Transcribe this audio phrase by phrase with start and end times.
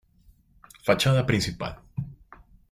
[0.83, 1.77] Fachada Principal.